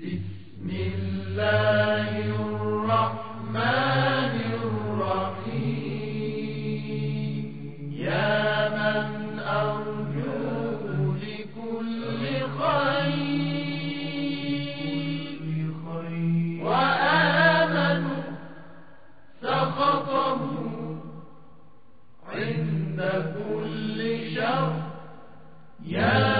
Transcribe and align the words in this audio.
بسم 0.00 0.68
الله 0.70 2.08
الرحمن 2.40 3.56
الرحيم. 4.62 5.60
يا 7.92 8.68
من 8.78 9.38
أرجو 9.38 11.14
لكل 11.24 12.22
خير. 12.60 13.40
وآمنوا 16.64 18.24
سخطه 19.42 20.40
عند 22.32 22.98
كل 23.36 23.98
شر. 24.34 24.72
يا 25.86 26.39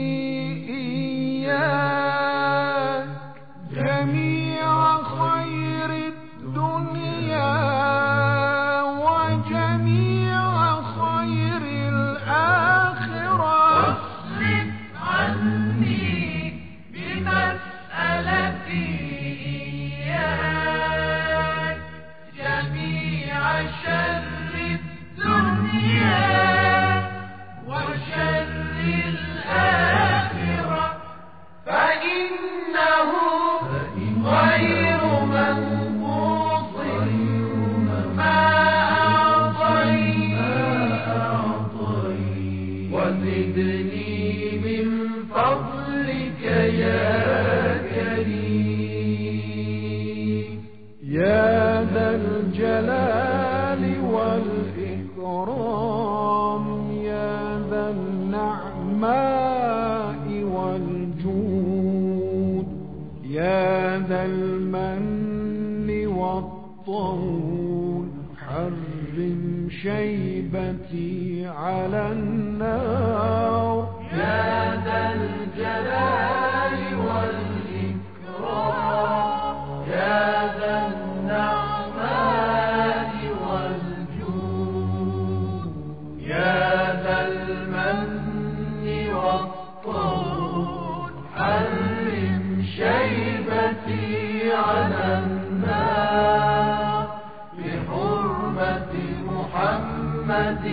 وزدني 43.11 44.51
من 44.65 44.87
فضلك 45.31 46.41
يا 46.83 47.77
كريم. 47.91 49.01
يا 51.03 51.83
ذا 51.93 52.07
الجلال 52.15 53.83
والإكرام 54.13 55.55
يا 56.91 57.59
ذا 57.69 57.89
النعماء 57.89 59.03
والجود 60.55 61.87
يا 63.25 63.99
ذا 63.99 64.25
المن 64.25 65.21
حرم 68.37 69.67
شيبتي 69.69 71.45
على 71.47 72.11
النار 72.11 72.90
محمد 100.31 100.65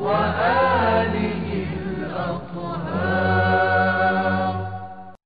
وآله 0.00 1.66
الأطهار. 1.96 3.39